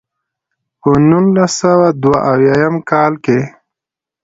[0.81, 3.39] پۀ نولس سوه دوه اويا يم کال کښې